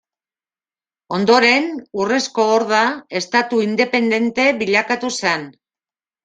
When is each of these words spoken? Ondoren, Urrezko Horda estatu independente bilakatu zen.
Ondoren, 1.17 1.67
Urrezko 2.03 2.45
Horda 2.53 2.79
estatu 3.21 3.61
independente 3.67 4.49
bilakatu 4.63 5.13
zen. 5.21 5.47